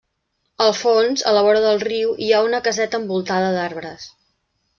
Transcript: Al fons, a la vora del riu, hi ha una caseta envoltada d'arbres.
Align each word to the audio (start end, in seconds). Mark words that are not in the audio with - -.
Al 0.63 0.71
fons, 0.77 1.23
a 1.31 1.33
la 1.37 1.43
vora 1.47 1.61
del 1.65 1.77
riu, 1.83 2.15
hi 2.25 2.31
ha 2.33 2.41
una 2.47 2.63
caseta 2.69 3.01
envoltada 3.03 3.53
d'arbres. 3.59 4.09